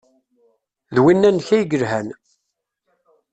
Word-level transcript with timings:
D 0.95 0.97
winna-nnek 1.03 1.49
ay 1.55 1.65
yelhan. 1.71 2.07